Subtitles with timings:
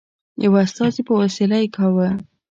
[0.43, 2.09] یوه استازي په وسیله یې کاوه.